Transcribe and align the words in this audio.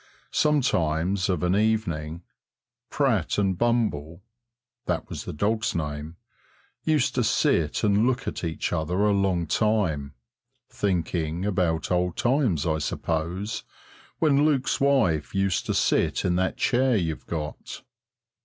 Sometimes, 0.33 1.29
of 1.29 1.43
an 1.43 1.55
evening, 1.55 2.23
Pratt 2.89 3.37
and 3.37 3.55
Bumble 3.55 4.23
that 4.87 5.07
was 5.07 5.25
the 5.25 5.31
dog's 5.31 5.75
name 5.75 6.15
used 6.83 7.13
to 7.13 7.23
sit 7.23 7.83
and 7.83 8.07
look 8.07 8.27
at 8.27 8.43
each 8.43 8.73
other 8.73 9.03
a 9.03 9.11
long 9.11 9.45
time, 9.45 10.15
thinking 10.71 11.45
about 11.45 11.91
old 11.91 12.17
times, 12.17 12.65
I 12.65 12.79
suppose, 12.79 13.61
when 14.17 14.43
Luke's 14.43 14.81
wife 14.81 15.35
used 15.35 15.67
to 15.67 15.73
sit 15.75 16.25
in 16.25 16.35
that 16.35 16.57
chair 16.57 16.97
you've 16.97 17.27
got. 17.27 17.83